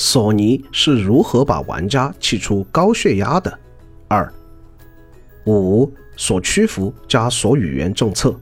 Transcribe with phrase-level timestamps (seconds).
[0.00, 3.58] 索尼是如何把玩家气出高血压的？
[4.06, 4.32] 二
[5.44, 8.38] 五所屈服加所语言政策，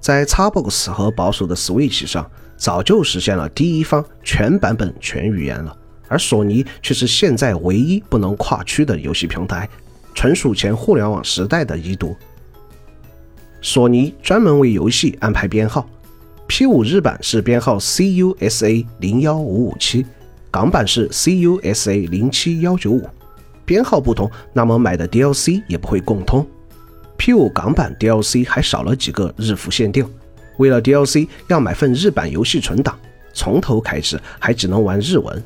[0.00, 5.76] 在 Xbox 和保守的 Switch 上早就实现了第一方全版本全语言了，
[6.08, 9.68] 而索尼却是现在唯一不能跨区的游戏平台，
[10.14, 12.16] 纯属前互联网时代的遗毒。
[13.60, 15.86] 索尼专门为游戏安排编号
[16.48, 20.06] ，P5 日版是编号 CUSA 零幺五五七。
[20.56, 23.06] 港版是 CUSA 零七幺九五，
[23.66, 26.46] 编号不同，那么买的 DLC 也不会共通。
[27.18, 30.08] P5 港版 DLC 还少了几个日服限定，
[30.56, 32.98] 为了 DLC 要买份日版游戏存档，
[33.34, 35.44] 从头开始还只能玩日文。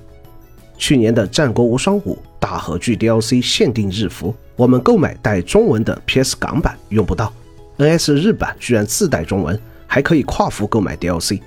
[0.78, 7.32] 去年的《战国无双五》大合剧 DLC 限定日服，我们购买带中文的 PS 港版用不到
[7.78, 11.40] ，NS 日版居然自带中文，还可以跨服购买 DLC。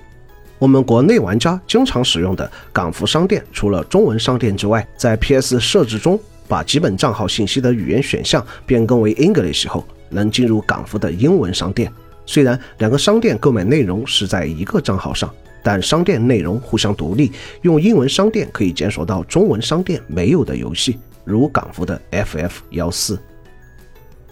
[0.58, 6.18] 我们国内玩家经常使用的港服商店，除了中文商店之外，在 PS 设置中
[6.48, 11.92] 把基本账号信息的语言选项变更为 English 后，能进入港服的英文商店。
[12.24, 15.30] 虽然两个商店购买内容是在一个账号上，
[15.62, 17.32] 但商店内容互相独立。
[17.62, 23.20] 用英文商店可以检索到中文商店没有的游戏，如港服的 FF 幺四。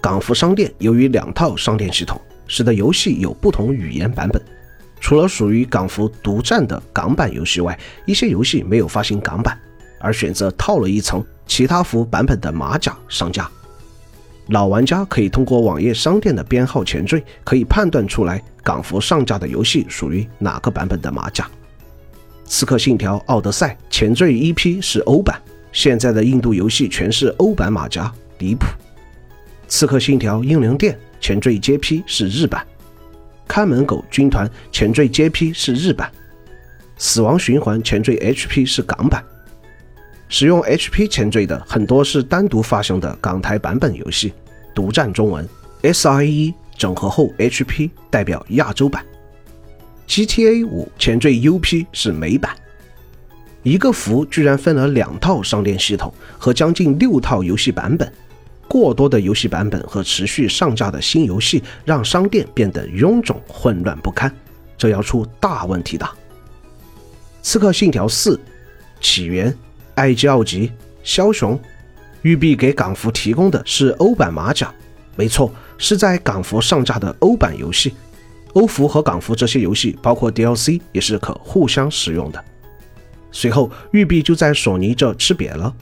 [0.01, 4.43] 港服商店由于两套商店系统，使得游戏有不同语言版本。
[5.03, 9.59] 除了属于港服独占的港版游戏外，一些游戏没有发行港版，
[9.99, 13.51] 而选择套了一层其他服版本的马甲上架。
[14.47, 21.45] 老玩家可以通过网页商店的编号前缀，可以判断出来港服上架的游戏属于哪个版本的马甲。
[22.47, 25.37] 《刺客信条：奥德赛》前缀 EP 是欧版，
[25.73, 28.67] 现在的印度游戏全是欧版马甲，离谱。
[29.67, 32.65] 《刺客信条：英灵殿》前缀 JP 是日版。
[33.53, 36.11] 看门狗军团前缀 JP 是日版，
[36.97, 39.23] 死亡循环前缀 HP 是港版。
[40.31, 44.33] 使用 HP 前缀的很多是单独发行的港台版本游戏，
[44.75, 45.47] 独占中文。
[45.83, 49.05] SIE 整合后 HP 代表亚洲版。
[50.09, 52.57] GTA 五前缀 UP 是美版。
[53.63, 58.11] 一个服居然分了两套商店系统和将近六套游戏版本。
[58.73, 64.35] 过多的游戏版本和持续上架的新游戏，让商店变得臃肿混乱不堪，
[64.79, 66.07] 这要出大问题的。
[67.43, 68.41] 《刺客信条四：
[68.99, 69.51] 起源》、
[69.97, 70.73] 《埃及奥吉》、
[71.23, 71.55] 《枭雄》，
[72.23, 74.73] 育碧给港服提供的是欧版马甲，
[75.17, 77.93] 没错，是在港服上架的欧版游戏。
[78.55, 82.43] 欧服和港服这些游戏，包括 DLC，也是可互相使用的。
[83.31, 85.75] 随后，育碧就在索尼这吃瘪了。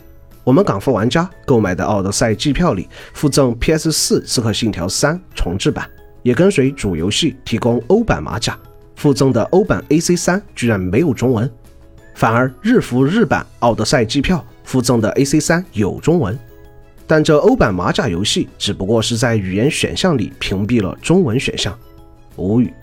[0.51, 3.93] 我们港服玩家购买的奥德赛季票里附赠 PS4
[4.25, 5.89] 《刺客信条3》重置版，
[6.25, 8.59] 也跟随主游戏提供欧版马甲。
[8.97, 11.49] 附赠的欧版 AC3 居然没有中文，
[12.17, 16.37] 反而日服日版奥德赛季票附赠的 AC3 有中文。
[17.07, 21.79] 但这欧版马甲游戏只不过是在语言选项里屏蔽了中文选项，
[22.35, 22.75] 无语。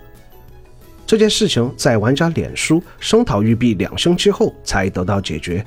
[1.05, 5.65] 这件事情在玩家脸书声讨育碧两星期后才得到解决。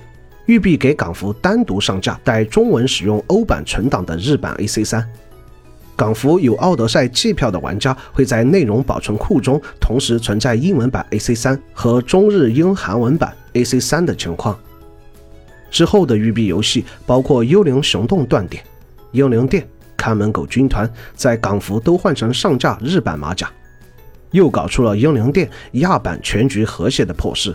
[0.50, 5.06] 育碧给港服单独上架带中文使用欧版存档的日版 AC 三，
[5.94, 14.58] 港服有奥德赛季票的玩家会在内容保存库中同时存在英文版 AC 三和中日英韩文版 AC 三的情况。
[15.70, 18.60] 之后的育碧游戏包括《幽灵行动：断点》、
[19.12, 19.62] 《英灵殿》、
[19.96, 20.84] 《看门狗军团》
[21.14, 23.48] 在港服都换成上架日版马甲，
[24.32, 27.54] 又搞出了《英灵殿》亚版全局和谐的破事。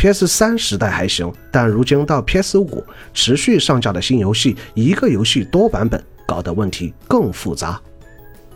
[0.00, 7.78] PS 三时代还行，但如今到 PS 五持续上架的新游戏，一个游戏多版本，搞得问题更复杂。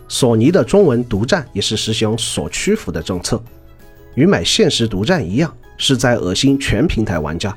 [0.07, 3.39] 索尼的中文独占也是实行所屈服的政策，
[4.15, 7.55] 与买现实独占一样，是在恶心全平台玩家。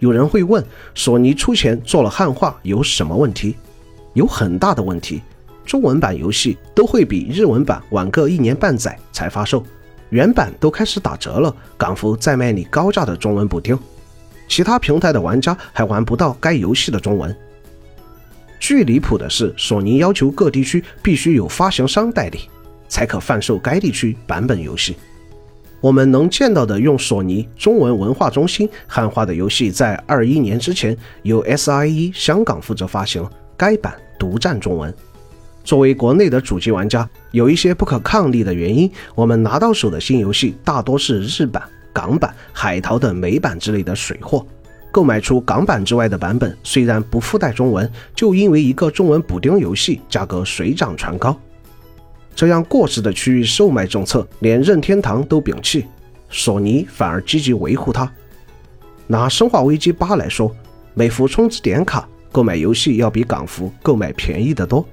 [0.00, 0.64] 有人会问，
[0.96, 3.54] 索尼出钱做了汉化有什么问题？
[4.14, 5.22] 有很大的问题，
[5.64, 9.64] 中文版游戏都会比日文版晚个一年半载才发售。
[10.10, 13.78] 原版都开始打折了，港服再卖你高价的中文补丁，
[14.48, 17.34] 其他平台的玩家还玩不到该游戏的中文。
[18.58, 22.40] 最离谱的是，索尼要求各地区必须有发行商代理，
[22.88, 24.96] 才可贩售该地区版本游戏。
[25.80, 33.26] 我们能见到的用索尼中文文化中心汉化的游戏，在二一年之前由 SIE 香港负责发行，
[33.56, 34.94] 该版独占中文。
[35.62, 41.62] 作为国内的主机玩家，有一些不可抗力的原因，我们拿到手的新游戏大多是日版、
[41.92, 44.44] 港版、海淘的美版之类的水货。
[44.92, 51.38] 购买出港版之外的版本，虽然不附带中文，就因为一个中文补丁游戏，价格水涨船高。
[52.34, 55.86] 这样过时的区域售卖政策，连任天堂都摒弃，
[56.28, 58.10] 索尼反而积极维护它。
[59.06, 60.50] 拿《生化危机八》来说，
[60.94, 64.82] 美服充值点卡购买游戏要比港服购买便宜得多。《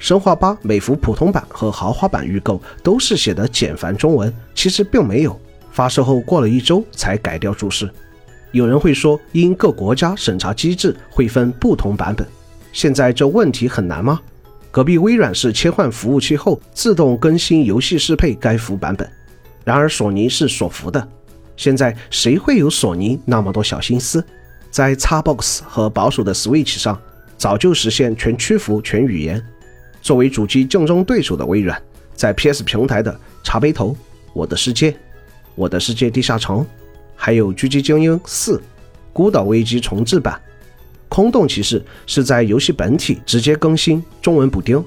[0.00, 5.38] 生化八》美服普通版和豪华版预购都是写的简繁中文，其实并没有。
[5.70, 7.88] 发售后过了一周才改掉注释。
[8.50, 12.26] 有人会说，因各国家审查机制会分不同版本。
[12.72, 14.18] 现在这问题很难吗？
[14.70, 19.08] 隔壁微软是切换服务器后自动更新游戏适配该服版本，
[19.64, 21.06] 然而索尼是锁服的。
[21.56, 24.24] 现在谁会有索尼那么多小心思？
[24.70, 26.98] 在 Xbox 和保守的 Switch 上，
[27.36, 29.44] 早就实现全区服全语言。
[30.00, 31.80] 作为主机竞争对手的微软，
[32.14, 33.96] 在 PS 平台的茶杯头、
[34.32, 34.96] 我的世界、
[35.54, 36.66] 我的世界地下城，
[37.14, 38.60] 还有狙击精英四、
[39.12, 40.40] 孤岛危机重置版、
[41.08, 44.82] 空洞骑士是在游戏本体直接更新中文补丁。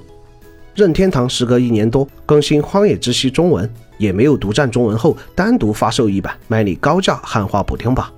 [0.74, 3.68] 任天堂时隔一年多更新荒野之息中文。
[3.96, 8.12] 也没有独占中文后单独发售一版卖你高价汉化补丁吧。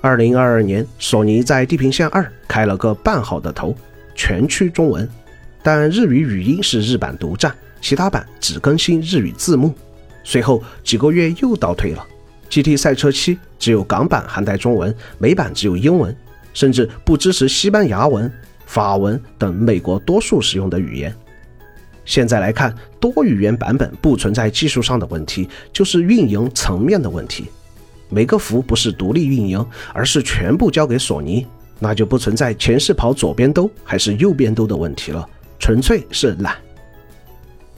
[0.00, 3.74] 二零二二年，索尼在《地平线二》开了个半好的头，
[4.14, 5.06] 全区中文，
[5.62, 9.74] 但日语语音是日版独占，其他版只更新日语字幕。
[10.24, 12.06] 随后几个月又倒退了，
[12.62, 16.14] 《GT 赛车七》只有港版含带中文，美版只有英文，
[16.52, 18.30] 甚至不支持西班牙文、
[18.66, 21.14] 法文等美国多数使用的语言。
[22.04, 27.46] 现在来看，多语言版本不存在技术上的问题，就是运营层面的问题。
[28.08, 29.64] 每个服不是独立运营，
[29.94, 31.46] 而是全部交给索尼，
[31.78, 35.26] 那就不存在前是跑左边兜还是右边兜的问题了，
[35.62, 36.56] 纯粹是懒。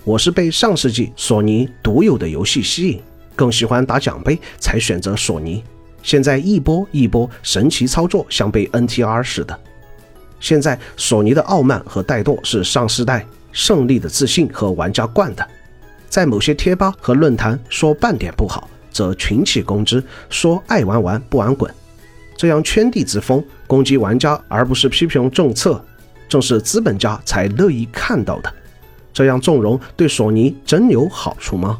[0.04, 3.02] 我是被上世纪索尼独有的游戏吸引，
[3.36, 5.62] 更喜欢打奖杯，才选择索尼。
[6.02, 9.60] 现在一波一波神奇操作，像被 NTR 似的。
[10.40, 13.26] 现在索尼的傲慢和怠惰是上世代。
[13.52, 15.48] 胜利的自信和玩家惯的，
[16.08, 21.72] 在某些贴吧和论坛说半点不好，则群起攻之，说爱玩玩不玩滚。
[22.36, 25.80] 这样圈地之风攻击玩家，而不是批评政策，
[26.34, 28.52] 正是资本家才乐意看到的。
[29.12, 31.78] 这样纵容对索尼真有好处吗？